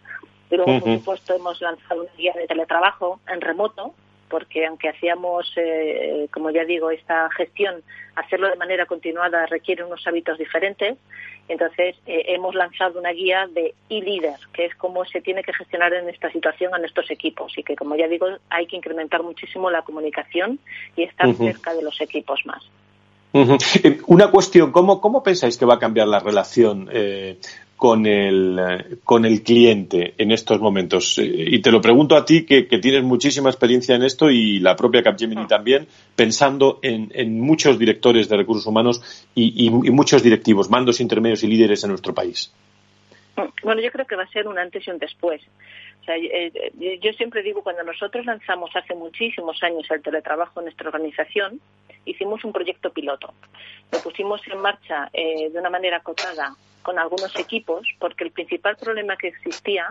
[0.50, 3.94] Y luego, por supuesto, hemos lanzado una guía de teletrabajo en remoto
[4.32, 7.82] porque aunque hacíamos, eh, como ya digo, esta gestión,
[8.16, 10.96] hacerlo de manera continuada requiere unos hábitos diferentes.
[11.48, 15.92] Entonces, eh, hemos lanzado una guía de e-leader, que es cómo se tiene que gestionar
[15.92, 19.70] en esta situación a nuestros equipos y que, como ya digo, hay que incrementar muchísimo
[19.70, 20.58] la comunicación
[20.96, 22.62] y estar cerca de los equipos más.
[23.34, 26.88] Eh, una cuestión, ¿cómo, ¿cómo pensáis que va a cambiar la relación
[27.82, 31.18] con el, con el cliente en estos momentos?
[31.18, 35.02] Y te lo pregunto a ti, que, tienes muchísima experiencia en esto y la propia
[35.02, 35.46] Capgemini ah.
[35.48, 41.48] también, pensando en, en, muchos directores de recursos humanos y, muchos directivos, mandos intermedios y
[41.48, 42.54] líderes en nuestro país.
[43.64, 45.42] Bueno, yo creo que va a ser un antes y un después.
[46.06, 50.86] Eh, eh, yo siempre digo, cuando nosotros lanzamos hace muchísimos años el teletrabajo en nuestra
[50.86, 51.60] organización,
[52.04, 53.32] hicimos un proyecto piloto.
[53.90, 58.76] Lo pusimos en marcha eh, de una manera acotada con algunos equipos, porque el principal
[58.76, 59.88] problema que existía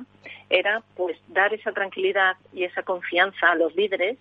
[0.49, 4.17] era pues dar esa tranquilidad y esa confianza a los líderes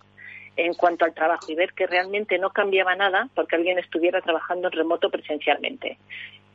[0.55, 4.67] en cuanto al trabajo y ver que realmente no cambiaba nada porque alguien estuviera trabajando
[4.67, 5.97] en remoto presencialmente.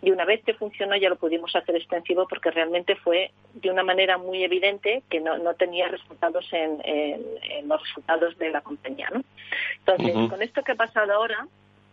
[0.03, 3.83] Y una vez que funcionó ya lo pudimos hacer extensivo porque realmente fue de una
[3.83, 6.79] manera muy evidente que no, no tenía resultados en,
[7.67, 9.09] los resultados de la compañía.
[9.13, 9.23] ¿no?
[9.79, 11.49] Entonces, con esto que ha pasado ahora,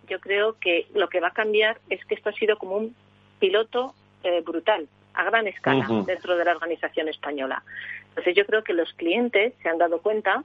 [0.07, 2.95] yo creo que lo que va a cambiar es que esto ha sido como un
[3.39, 7.63] piloto eh, brutal, a gran escala, dentro de la organización española.
[8.09, 10.43] Entonces yo creo que los clientes se han dado cuenta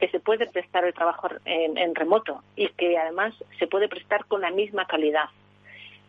[0.00, 4.40] que se puede prestar el trabajo en, remoto y que además se puede prestar con
[4.40, 5.26] la misma calidad.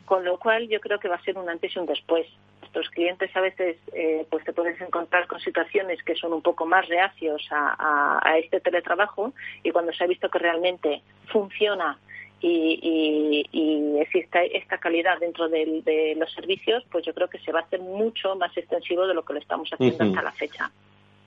[0.05, 2.27] Con lo cual yo creo que va a ser un antes y un después.
[2.61, 6.65] Nuestros clientes a veces eh, pues te puedes encontrar con situaciones que son un poco
[6.65, 11.97] más reacios a, a este teletrabajo y cuando se ha visto que realmente funciona
[12.43, 17.59] y, y, existe esta calidad dentro de, los servicios, pues yo creo que se va
[17.59, 20.71] a hacer mucho más extensivo de lo que lo estamos haciendo hasta la fecha.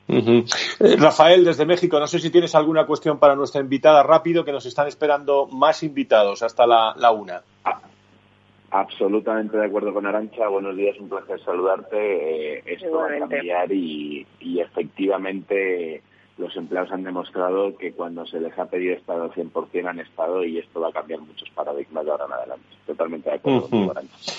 [0.09, 0.45] Eh,
[0.99, 4.67] Rafael, desde México, no sé si tienes alguna cuestión para nuestra invitada rápido, que nos
[4.67, 7.43] están esperando más invitados hasta la, una.
[8.81, 10.49] Absolutamente de acuerdo con Arancha.
[10.49, 12.57] Buenos días, un placer saludarte.
[12.59, 16.03] Eh, esto va a cambiar y, y efectivamente
[16.37, 20.45] los empleados han demostrado que cuando se les ha pedido estado al 100% han estado
[20.45, 22.67] y esto va a cambiar muchos paradigmas de ahora en adelante.
[22.87, 24.33] Totalmente de acuerdo con Arancha.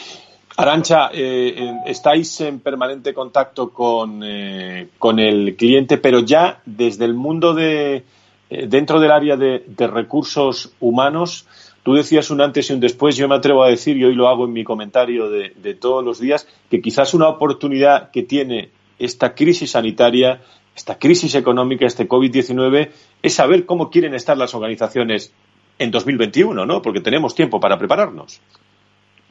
[0.58, 7.13] Arancha, eh, estáis en permanente contacto con, eh, con el cliente, pero ya desde el
[7.13, 8.04] mundo de,
[8.50, 11.45] eh, dentro del área de, recursos humanos,
[11.88, 14.28] Tú decías un antes y un después, yo me atrevo a decir, y hoy lo
[14.28, 19.34] hago en mi comentario de, todos los días, que quizás una oportunidad que tiene esta
[19.34, 20.41] crisis sanitaria,
[20.76, 22.89] esta crisis económica, este COVID-19,
[23.21, 25.34] es saber cómo quieren estar las organizaciones
[25.80, 26.82] en 2021, ¿no?
[26.82, 28.41] Porque tenemos tiempo para prepararnos.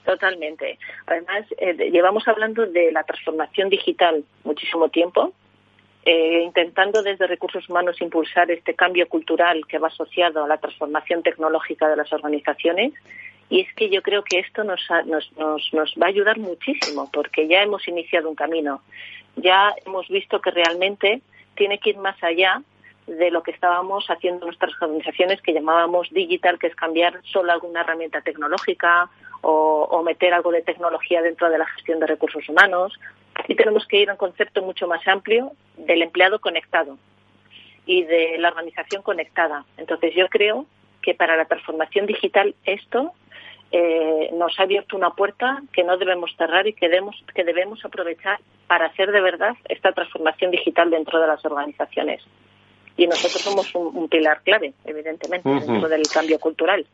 [0.07, 0.79] Totalmente.
[1.07, 5.35] Además, eh, llevamos hablando de la transformación digital muchísimo tiempo,
[6.09, 11.25] eh, intentando desde recursos humanos impulsar este cambio cultural que va asociado a la transformación
[11.25, 12.93] tecnológica de las organizaciones.
[13.51, 17.11] Y es que yo creo que esto nos, nos, nos, nos va a ayudar muchísimo,
[17.13, 18.83] porque ya hemos iniciado un camino.
[19.35, 21.23] Ya hemos visto que realmente
[21.57, 22.63] tiene que ir más allá
[23.09, 27.51] de lo que estábamos haciendo en nuestras organizaciones que llamábamos digital, que es cambiar solo
[27.51, 29.11] alguna herramienta tecnológica
[29.49, 32.93] o, meter algo de tecnología dentro de la gestión de recursos humanos.
[33.49, 36.99] Y tenemos que ir a un concepto mucho más amplio del empleado conectado
[37.85, 39.65] y de la organización conectada.
[39.77, 40.67] Entonces yo creo
[41.03, 43.13] que para la transformación digital esto
[43.71, 47.85] eh, nos ha abierto una puerta que no debemos cerrar y que debemos, que debemos
[47.85, 52.23] aprovechar para hacer de verdad esta transformación digital dentro de las organizaciones
[52.97, 56.87] y nosotros somos un, pilar clave, evidentemente, dentro del cambio cultural.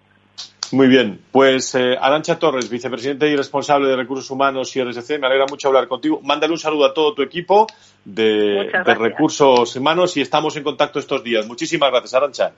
[0.72, 5.26] Muy bien, pues eh, Arancha Torres, vicepresidente y responsable de Recursos Humanos y RSC, me
[5.26, 6.20] alegra mucho hablar contigo.
[6.22, 7.66] Mándale un saludo a todo tu equipo
[8.04, 11.46] de, Recursos Humanos y estamos en contacto estos días.
[11.46, 12.52] Muchísimas gracias, Arancha.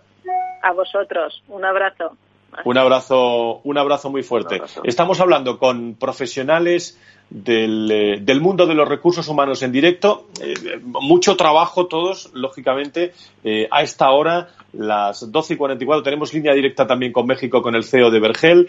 [0.62, 2.16] A vosotros, un abrazo.
[2.64, 4.62] Un abrazo, un abrazo muy fuerte.
[4.84, 10.28] Estamos hablando con profesionales eh, del, mundo de los recursos humanos en directo.
[10.40, 13.12] Eh, mucho trabajo todos, lógicamente.
[13.42, 17.74] Eh, a esta hora, las 12 y 44, tenemos línea directa también con México, con
[17.74, 18.68] el CEO de Vergel,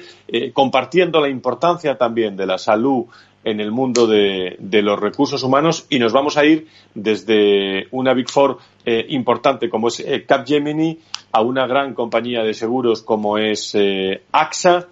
[0.54, 3.06] compartiendo la importancia también de la salud
[3.44, 8.30] en el mundo de, los recursos humanos y nos vamos a ir desde una Big
[8.30, 8.58] Four
[9.10, 10.98] importante como es Capgemini
[11.32, 13.78] a una gran compañía de seguros como es
[14.32, 14.88] AXA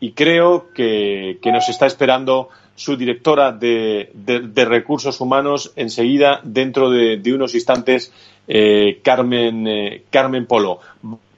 [0.00, 2.48] y creo que, que nos está esperando
[2.78, 4.12] su directora de,
[4.54, 8.12] recursos humanos enseguida, dentro de, unos instantes,
[8.46, 10.78] eh, Carmen, eh, Carmen Polo.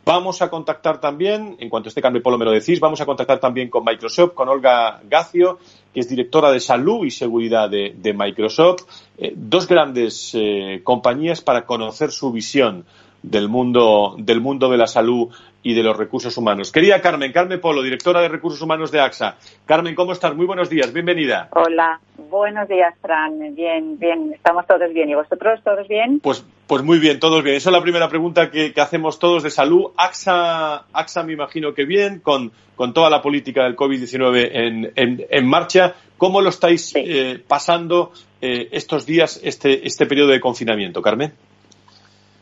[0.05, 3.38] Vamos a contactar también, en cuanto esté Carmen Polo me lo decís, vamos a contactar
[3.38, 5.59] también con Microsoft, con Olga Gacio,
[5.94, 8.83] que es directora de salud y seguridad de, Microsoft.
[9.16, 10.37] Eh, dos grandes
[10.85, 12.85] compañías para conocer su visión
[13.22, 15.28] del mundo, del mundo de la salud
[15.62, 16.72] y de los recursos humanos.
[16.72, 19.37] Querida Carmen, Carmen Polo, directora de Recursos Humanos de AXA.
[19.66, 20.35] Carmen, ¿cómo estás?
[20.35, 21.48] Muy buenos días, bienvenida.
[21.50, 23.54] Hola, buenos días, Fran.
[23.54, 25.11] Bien, bien, estamos todos bien.
[25.11, 26.20] ¿Y vosotros todos bien?
[26.20, 27.56] Pues, pues muy bien, todos bien.
[27.56, 29.90] Esa es la primera pregunta que, hacemos todos de salud.
[29.96, 34.50] AXA, AXA me imagino que bien, con, con toda la política del COVID-19
[34.96, 35.94] en, en, marcha.
[36.16, 41.33] ¿Cómo lo estáis eh, pasando eh, estos días, este, este periodo de confinamiento, Carmen?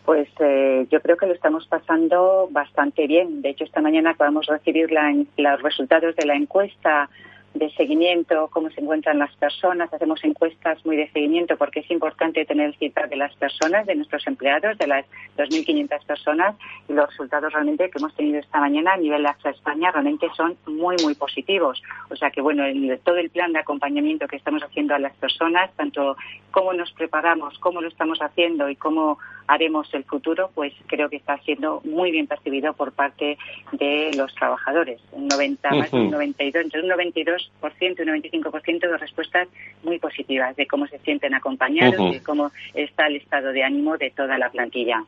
[0.08, 3.42] Pues eh, yo creo que lo estamos pasando bastante bien.
[3.42, 7.10] De hecho, esta mañana acabamos de recibir los resultados de la encuesta
[7.52, 9.92] de seguimiento, cómo se encuentran las personas.
[9.92, 14.26] Hacemos encuestas muy de seguimiento porque es importante tener cita de las personas, de nuestros
[14.26, 15.04] empleados, de las
[15.36, 16.56] 2.500 personas.
[16.88, 20.56] Y los resultados realmente que hemos tenido esta mañana a nivel de España realmente son
[20.66, 21.82] muy, muy positivos.
[22.08, 22.64] O sea que, bueno,
[23.04, 26.16] todo el plan de acompañamiento que estamos haciendo a las personas, tanto
[26.50, 29.18] cómo nos preparamos, cómo lo estamos haciendo y cómo
[29.48, 33.38] haremos el futuro, pues creo que está siendo muy bien percibido por parte
[33.72, 35.00] de los trabajadores.
[35.12, 37.48] Un 90, más un 92, entre un 92%
[37.80, 39.48] y un 95% de respuestas
[39.82, 43.96] muy positivas de cómo se sienten acompañados y de cómo está el estado de ánimo
[43.96, 45.02] de toda la plantilla.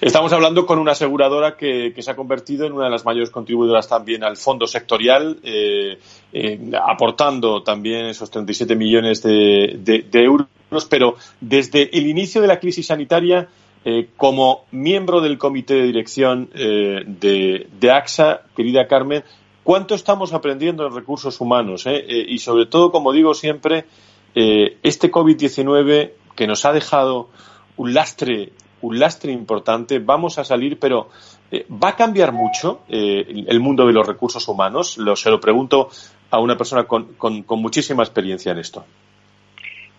[0.00, 3.88] Estamos hablando con una aseguradora que, se ha convertido en una de las mayores contribuidoras
[3.88, 5.98] también al fondo sectorial, eh,
[6.32, 10.46] eh, aportando también esos 37 millones de, euros,
[10.84, 13.48] pero desde el inicio de la crisis sanitaria,
[13.84, 19.22] eh, como miembro del comité de dirección de, de, AXA, querida Carmen,
[19.62, 21.84] ¿cuánto estamos aprendiendo en recursos humanos?
[21.86, 23.84] y sobre todo, como digo siempre,
[24.34, 27.28] este COVID-19 que nos ha dejado
[27.76, 28.52] un lastre
[28.84, 31.08] un lastre importante, vamos a salir, pero
[31.50, 34.98] eh, ¿va a cambiar mucho eh, el mundo de los recursos humanos?
[34.98, 35.88] Lo, se lo pregunto
[36.30, 38.84] a una persona con, con, muchísima experiencia en esto.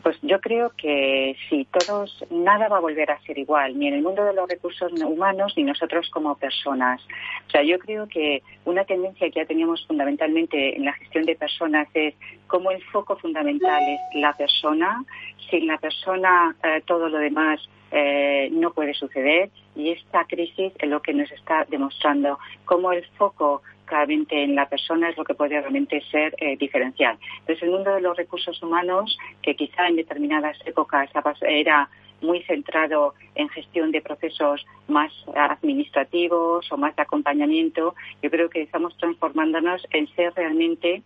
[0.06, 3.96] Pues yo creo que sí, todos, nada va a volver a ser igual, ni en
[3.96, 7.02] el mundo de los recursos humanos, ni nosotros como personas.
[7.48, 11.36] O sea, yo creo que una tendencia que ya teníamos fundamentalmente en la gestión de
[11.36, 12.14] personas es
[12.46, 15.04] como el foco fundamental es la persona,
[15.50, 20.88] sin la persona eh, todo lo demás eh, no puede suceder y esta crisis es
[20.88, 25.34] lo que nos está demostrando cómo el foco claramente en la persona es lo que
[25.34, 27.18] puede realmente ser eh, diferencial.
[27.40, 31.10] Entonces, el mundo de los recursos humanos, que quizá en determinadas épocas
[31.42, 31.90] era
[32.22, 37.96] muy centrado en gestión de procesos más administrativos o más de acompañamiento.
[38.22, 41.04] Yo creo que estamos transformándonos en ser realmente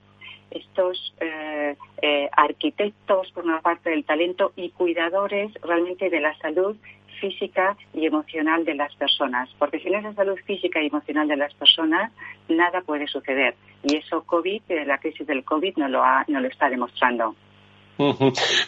[0.52, 6.76] estos eh, eh, arquitectos, por una parte, del talento y cuidadores realmente de la salud
[7.20, 11.54] física y emocional de las personas, porque sin esa salud física y emocional de las
[11.54, 12.12] personas
[12.48, 16.40] nada puede suceder y eso COVID, eh, la crisis del COVID no lo, ha, no
[16.40, 17.36] lo está demostrando.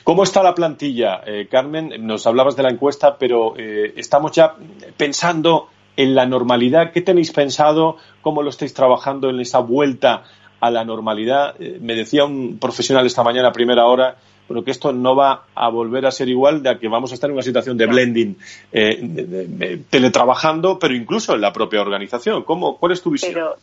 [0.03, 2.05] ¿Cómo está la plantilla, eh, Carmen?
[2.05, 4.55] Nos hablabas de la encuesta, pero eh, estamos ya
[4.97, 6.91] pensando en la normalidad.
[6.91, 7.97] ¿Qué tenéis pensado?
[8.21, 10.23] ¿Cómo lo estáis trabajando en esa vuelta
[10.59, 11.57] a la normalidad?
[11.57, 14.17] me decía un profesional esta mañana a primera hora
[14.47, 17.29] pero que esto no va a volver a ser igual de que vamos a estar
[17.29, 18.37] en una situación de blending,
[18.71, 22.43] eh, teletrabajando, pero incluso en la propia organización.
[22.43, 23.33] ¿Cómo, ¿Cuál es tu visión?
[23.33, 23.55] Pero,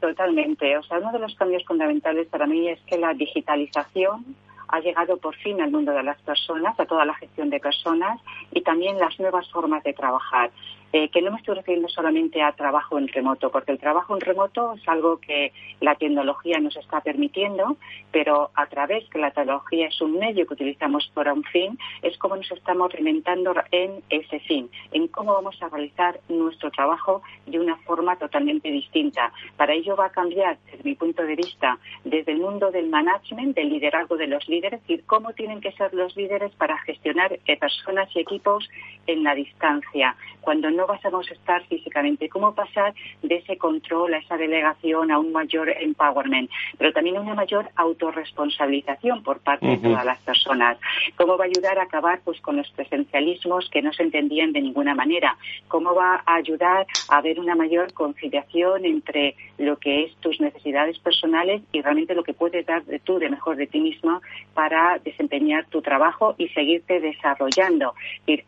[0.00, 0.76] totalmente.
[0.76, 4.24] O sea, uno de los cambios fundamentales para mí es que la digitalización
[4.68, 8.20] ha llegado por fin al mundo de las personas, a toda la gestión de personas
[8.52, 10.50] y también las nuevas formas de trabajar.
[10.90, 14.22] Eh, que no me estoy refiriendo solamente a trabajo en remoto, porque el trabajo en
[14.22, 17.76] remoto es algo que la tecnología nos está permitiendo,
[18.10, 22.16] pero a través que la tecnología es un medio que utilizamos para un fin, es
[22.16, 27.60] como nos estamos reinventando en ese fin, en cómo vamos a realizar nuestro trabajo de
[27.60, 29.30] una forma totalmente distinta.
[29.58, 33.54] Para ello va a cambiar, desde mi punto de vista, desde el mundo del management,
[33.54, 37.58] del liderazgo de los líderes, y cómo tienen que ser los líderes para gestionar eh,
[37.58, 38.66] personas y equipos
[39.06, 40.16] en la distancia.
[40.40, 45.18] Cuando no vas a estar físicamente, cómo pasar de ese control a esa delegación a
[45.18, 46.48] un mayor empowerment,
[46.78, 50.78] pero también una mayor autorresponsabilización por parte de todas las personas,
[51.16, 54.60] cómo va a ayudar a acabar pues con los presencialismos que no se entendían de
[54.60, 60.14] ninguna manera, cómo va a ayudar a ver una mayor conciliación entre lo que es
[60.20, 63.80] tus necesidades personales y realmente lo que puedes dar de tú de mejor de ti
[63.80, 64.20] misma
[64.54, 67.94] para desempeñar tu trabajo y seguirte desarrollando.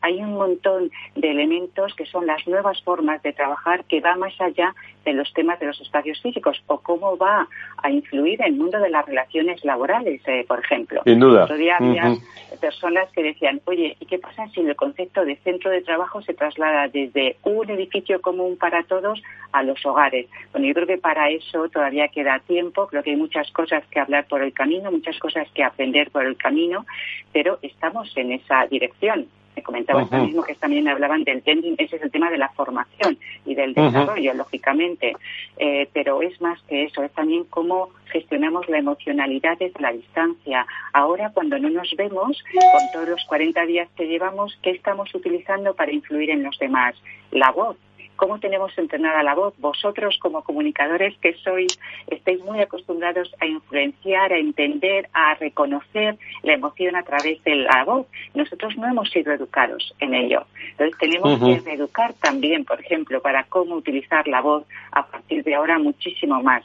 [0.01, 4.39] hay un montón de elementos que son las nuevas formas de trabajar que va más
[4.41, 7.49] allá de los temas de los espacios físicos o cómo va
[7.79, 11.01] a influir en el mundo de las relaciones laborales, eh, por ejemplo.
[11.05, 11.47] Sin duda.
[11.47, 12.17] Día había
[12.61, 16.35] personas que decían, oye, ¿y qué pasa si el concepto de centro de trabajo se
[16.35, 20.27] traslada desde un edificio común para todos a los hogares?
[20.53, 24.01] Bueno, yo creo que para eso todavía queda tiempo, creo que hay muchas cosas que
[24.01, 26.87] hablar por el camino, muchas cosas que aprender por el camino,
[27.33, 31.97] pero estamos en esa dirección me comentaba uh mismo que también hablaban del blending, ese
[31.97, 35.17] es el tema de la formación y del desarrollo, lógicamente,
[35.57, 40.67] eh, pero es más que eso, es también cómo gestionamos la emocionalidad desde la distancia.
[40.93, 45.75] Ahora, cuando no nos vemos, con todos los 40 días que llevamos, ¿qué estamos utilizando
[45.75, 46.95] para influir en los demás?
[47.31, 47.77] La voz,
[48.21, 49.55] cómo tenemos entrenada la voz.
[49.57, 56.53] Vosotros como comunicadores que sois, estáis muy acostumbrados a influenciar, a entender, a reconocer la
[56.53, 58.07] emoción a través de la voz.
[58.35, 60.45] Nosotros no hemos sido educados en ello.
[60.73, 65.55] Entonces tenemos que reeducar también, por ejemplo, para cómo utilizar la voz a partir de
[65.55, 66.63] ahora muchísimo más.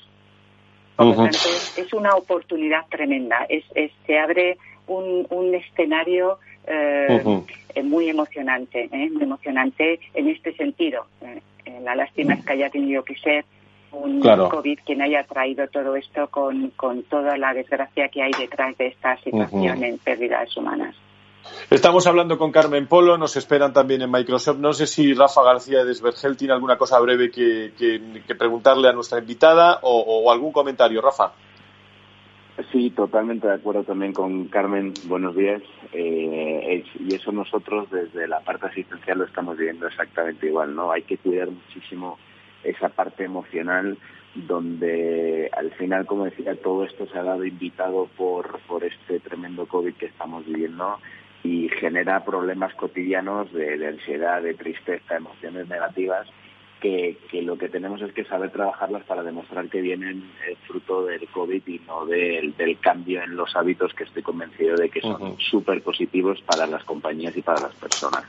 [0.97, 1.37] Por tanto,
[1.77, 3.45] es una oportunidad tremenda.
[3.47, 3.63] Es,
[4.05, 6.37] se abre un, un escenario
[6.67, 7.23] eh,
[7.83, 9.09] muy emocionante, ¿eh?
[9.11, 11.05] muy emocionante en este sentido.
[11.21, 13.45] Eh, la lástima es que haya tenido que ser
[13.91, 18.77] un COVID quien haya traído todo esto con, con toda la desgracia que hay detrás
[18.77, 20.95] de esta situación en pérdidas humanas.
[21.69, 24.57] Estamos hablando con Carmen Polo, nos esperan también en Microsoft.
[24.57, 28.93] No sé si Rafa García de Desvergel tiene alguna cosa breve que, que, preguntarle a
[28.93, 31.01] nuestra invitada o algún comentario.
[31.01, 31.33] Rafa.
[32.71, 34.93] Sí, totalmente de acuerdo también con Carmen.
[35.07, 35.61] Buenos días.
[35.91, 40.91] Eh, y eso nosotros desde la parte asistencial lo estamos viviendo exactamente igual, ¿no?
[40.91, 42.17] Hay que cuidar muchísimo
[42.63, 43.97] esa parte emocional
[44.35, 49.65] donde al final, como decía, todo esto se ha dado invitado por, por este tremendo
[49.65, 50.99] COVID que estamos viviendo
[51.43, 56.27] y genera problemas cotidianos de ansiedad, de tristeza, emociones negativas
[56.79, 61.27] que, lo que tenemos es que saber trabajarlas para demostrar que vienen eh, fruto del
[61.27, 65.81] COVID y no del, cambio en los hábitos que estoy convencido de que son súper
[65.81, 68.23] positivos para las compañías y para las personas.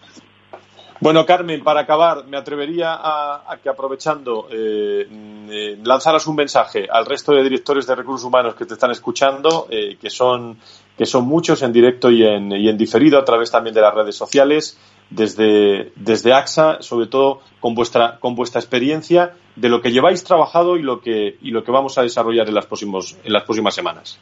[0.99, 5.07] Bueno, Carmen, para acabar, me atrevería a, que aprovechando eh,
[5.51, 9.69] eh, lanzaras un mensaje al resto de directores de recursos humanos que te están escuchando,
[9.69, 10.59] que son
[10.97, 13.95] que son muchos en directo y en, y en diferido a través también de las
[13.95, 14.79] redes sociales,
[15.11, 20.77] desde, desde AXA, sobre todo con vuestra, con vuestra experiencia de lo que lleváis trabajado
[20.77, 23.75] y lo que, y lo que vamos a desarrollar en las, próximos, en las próximas
[23.75, 24.21] semanas.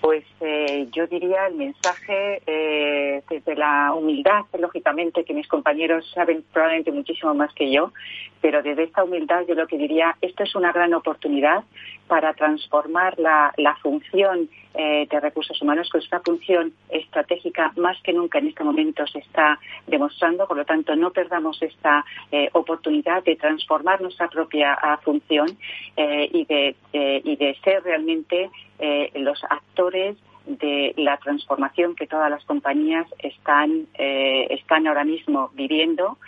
[0.00, 6.44] Pues eh, yo diría el mensaje eh, desde la humildad, lógicamente, que mis compañeros saben
[6.52, 7.92] probablemente muchísimo más que yo,
[8.40, 11.64] pero desde esta humildad yo lo que diría, esto es una gran oportunidad
[12.06, 18.12] para transformar la, función eh, de recursos humanos, que es una función estratégica más que
[18.12, 19.58] nunca en este momento se está
[19.88, 20.46] demostrando.
[20.46, 25.48] Por lo tanto, no perdamos esta eh, oportunidad de transformar nuestra propia ah, función
[25.96, 28.50] y, de, y de ser realmente
[29.14, 30.16] los actores
[30.48, 36.18] de la transformación que todas las compañías están, están ahora mismo viviendo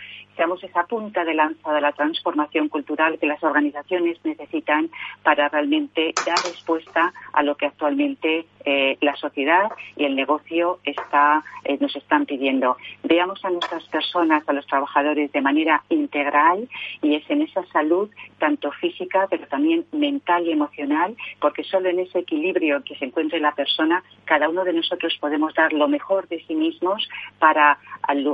[0.41, 4.89] seamos esa punta de lanza de la transformación cultural que las organizaciones necesitan
[5.21, 11.77] para realmente dar respuesta a lo que actualmente eh, la sociedad y el negocio eh,
[11.79, 12.75] nos están pidiendo.
[13.03, 16.67] Veamos a nuestras personas, a los trabajadores de manera integral
[17.03, 21.99] y es en esa salud, tanto física, pero también mental y emocional, porque solo en
[21.99, 26.27] ese equilibrio que se encuentre la persona, cada uno de nosotros podemos dar lo mejor
[26.27, 27.77] de sí mismos para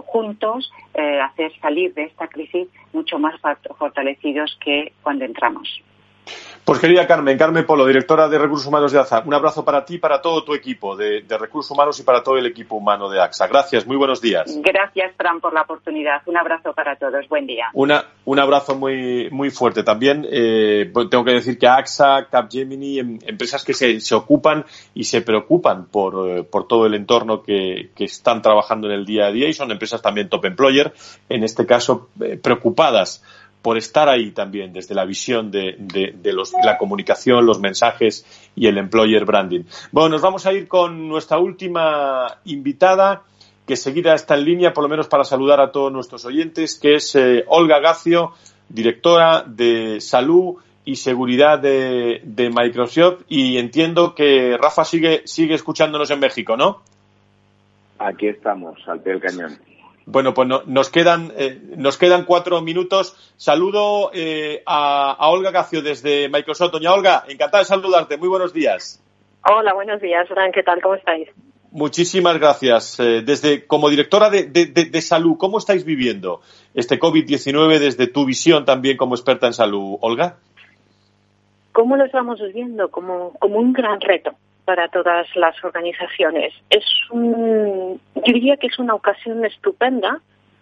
[0.06, 3.36] juntos eh, hacer salir de esta crisis mucho más
[3.78, 5.68] fortalecidos que cuando entramos.
[6.68, 9.96] Pues querida Carmen, Carmen Polo, directora de Recursos Humanos de AXA, un abrazo para ti
[9.96, 13.22] y para todo tu equipo de, Recursos Humanos y para todo el equipo humano de
[13.22, 13.48] AXA.
[13.48, 14.54] Gracias, muy buenos días.
[14.62, 16.22] Gracias, Fran, por la oportunidad.
[16.26, 17.26] Un abrazo para todos.
[17.30, 17.68] Buen día.
[17.74, 19.84] Una, un abrazo muy, muy fuerte.
[19.84, 24.66] También eh, pues tengo que decir que AXA, Capgemini, em, empresas que se, se, ocupan
[24.94, 29.06] y se preocupan por, eh, por todo el entorno que, que, están trabajando en el
[29.06, 30.92] día a día y son empresas también top employer,
[31.30, 33.24] en este caso eh, preocupadas
[33.68, 35.76] por estar ahí también desde la visión de,
[36.64, 39.64] la comunicación, los mensajes y el employer branding.
[39.92, 43.24] Bueno, nos vamos a ir con nuestra última invitada,
[43.66, 46.96] que seguida está en línea, por lo menos para saludar a todos nuestros oyentes, que
[46.96, 48.32] es eh, Olga Gacio,
[48.70, 50.56] directora de salud
[50.86, 53.24] y seguridad de, Microsoft.
[53.28, 56.84] Y entiendo que Rafa sigue, sigue escuchándonos en México, ¿no?
[58.00, 59.60] Aquí estamos, al pie cañón.
[60.10, 63.34] Bueno, pues nos, quedan, eh, nos quedan cuatro minutos.
[63.36, 66.72] Saludo eh, a, Olga Gacio desde Microsoft.
[66.72, 68.16] Doña Olga, encantada de saludarte.
[68.16, 69.04] Muy buenos días.
[69.52, 70.54] Hola, buenos días, Fran.
[70.54, 70.82] ¿Qué tal?
[70.82, 71.28] ¿Cómo estáis?
[71.72, 72.98] Muchísimas gracias.
[73.02, 76.40] Eh, desde como directora de, de, salud, ¿cómo estáis viviendo
[76.74, 80.38] este COVID-19 desde tu visión también como experta en salud, Olga?
[81.74, 82.90] ¿Cómo lo estamos viviendo?
[82.90, 84.32] Como, como un gran reto
[84.68, 86.54] para todas las organizaciones.
[86.70, 90.20] Es un, yo diría que es una ocasión estupenda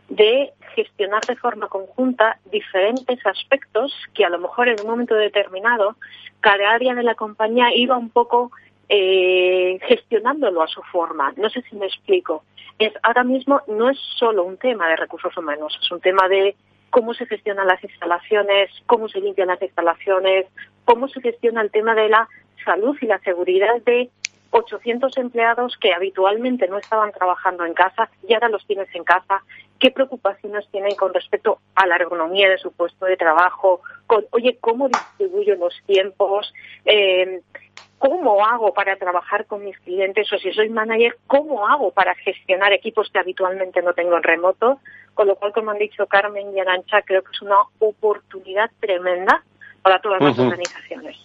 [0.10, 5.96] de gestionar de forma conjunta diferentes aspectos que a lo mejor en un momento determinado
[6.40, 8.52] cada área de la compañía iba un poco
[8.90, 11.34] eh, gestionándolo a su forma.
[11.38, 12.44] No sé si me explico.
[12.78, 16.56] Es ahora mismo no es solo un tema de recursos humanos, es un tema de
[16.92, 20.46] cómo se gestionan las instalaciones, cómo se limpian las instalaciones,
[20.86, 22.30] cómo se gestiona el tema de la
[22.66, 24.10] salud y la seguridad de
[24.52, 29.44] 800 empleados que habitualmente no estaban trabajando en casa y ahora los tienes en casa.
[29.80, 33.82] ¿Qué preocupaciones tienen con respecto a la ergonomía de su puesto de trabajo?
[34.08, 36.54] Con, oye, ¿cómo distribuyo los tiempos?
[36.86, 37.42] Eh,
[37.98, 40.32] ¿Cómo hago para trabajar con mis clientes?
[40.32, 44.80] O si soy manager, ¿cómo hago para gestionar equipos que habitualmente no tengo en remoto?
[45.14, 49.44] Con lo cual, como han dicho Carmen y Arancha, creo que es una oportunidad tremenda
[49.82, 51.18] para todas las organizaciones.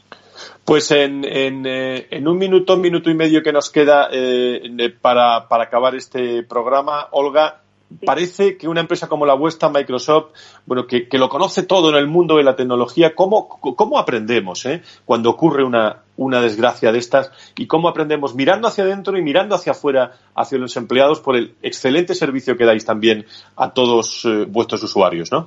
[0.65, 5.49] Pues en, eh, en, un minuto, un minuto y medio que nos queda eh, para,
[5.49, 7.61] para, acabar este programa, Olga,
[8.05, 10.33] parece que una empresa como la vuestra, Microsoft,
[10.67, 14.65] bueno, que, que, lo conoce todo en el mundo de la tecnología, ¿cómo, cómo aprendemos
[14.67, 19.23] eh, cuando ocurre una, una desgracia de estas y cómo aprendemos mirando hacia adentro y
[19.23, 23.27] mirando hacia afuera, hacia los empleados, por el excelente servicio que dais también
[23.57, 25.47] a todos vuestros usuarios, ¿no?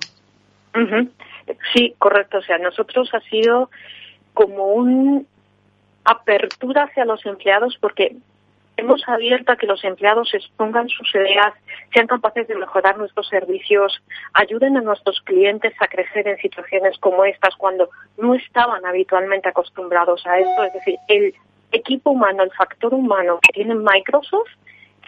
[1.73, 2.37] Sí, correcto.
[2.37, 3.69] O sea, nosotros ha sido
[4.33, 5.21] como una
[6.05, 8.15] apertura hacia los empleados porque
[8.77, 11.53] hemos abierto a que los empleados expongan sus ideas,
[11.93, 14.01] sean capaces de mejorar nuestros servicios,
[14.33, 20.25] ayuden a nuestros clientes a crecer en situaciones como estas cuando no estaban habitualmente acostumbrados
[20.25, 20.63] a esto.
[20.63, 21.33] Es decir, el
[21.71, 24.49] equipo humano, el factor humano que tiene Microsoft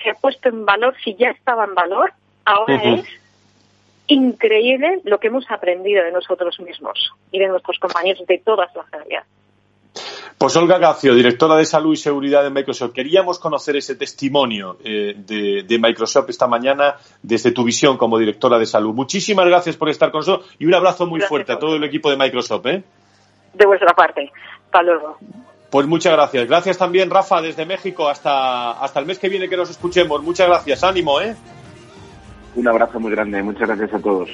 [0.04, 2.14] se ha puesto en valor, si ya estaba en valor,
[2.46, 3.06] ahora es
[4.08, 8.86] increíble lo que hemos aprendido de nosotros mismos y de nuestros compañeros de todas las
[8.94, 9.26] áreas.
[10.38, 15.16] Pues Olga Gacio, directora de Salud y Seguridad de Microsoft, queríamos conocer ese testimonio eh,
[15.16, 18.94] de, Microsoft esta mañana desde tu visión como directora de salud.
[18.94, 22.10] Muchísimas gracias por estar con nosotros y un abrazo muy fuerte a todo el equipo
[22.10, 22.66] de Microsoft.
[22.66, 22.84] ¿eh?
[23.54, 24.30] De vuestra parte.
[24.66, 25.18] Hasta luego.
[25.70, 26.48] Pues muchas gracias.
[26.48, 30.22] Gracias también, Rafa, desde México hasta, hasta el mes que viene que nos escuchemos.
[30.22, 30.84] Muchas gracias.
[30.84, 31.36] Ánimo, ¿eh?
[32.56, 34.32] Un abrazo muy grande, muchas gracias a todos.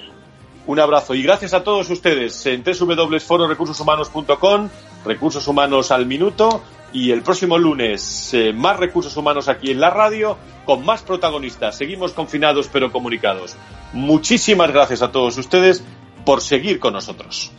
[0.68, 4.70] Un abrazo y gracias a todos ustedes en www.fororecursoshumanos.com,
[5.06, 6.62] recursos humanos al minuto
[6.94, 11.76] y el próximo lunes eh, más recursos humanos aquí en la radio con más protagonistas.
[11.78, 13.56] Seguimos confinados pero comunicados.
[13.94, 15.84] Muchísimas gracias a todos ustedes
[16.24, 17.52] por seguir con nosotros.